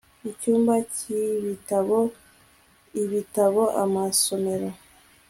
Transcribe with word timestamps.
icyumba 0.29 0.73
cyibitabo, 0.95 1.97
ibitabo, 3.03 3.63
amasomero 3.83 4.69